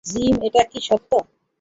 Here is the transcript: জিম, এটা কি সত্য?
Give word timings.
জিম, 0.05 0.35
এটা 0.43 0.61
কি 0.71 0.79
সত্য? 0.81 1.11